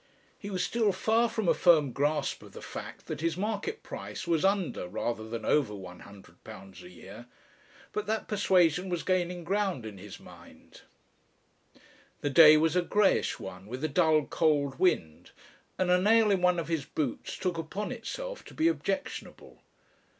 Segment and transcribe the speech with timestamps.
[0.39, 4.25] He was still far from a firm grasp of the fact that his market price
[4.25, 7.27] was under rather than over one hundred pounds a year,
[7.93, 10.81] but that persuasion was gaining ground in his mind.
[12.21, 15.29] The day was a greyish one, with a dull cold wind,
[15.77, 19.61] and a nail in one of his boots took upon itself to be objectionable.